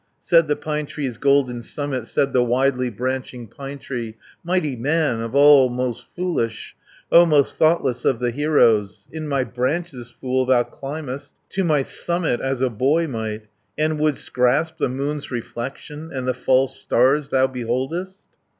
[0.27, 5.19] 150 Said the pine tree's golden summit, Said the widely branching pine tree, "Mighty man,
[5.21, 6.75] of all most foolish,
[7.11, 9.07] O most thoughtless of the heroes!
[9.11, 13.43] In my branches, fool, thou climbest, To my summit, as a boy might,
[13.77, 18.23] And would'st grasp the moon's reflection, And the false stars thou beholdest!"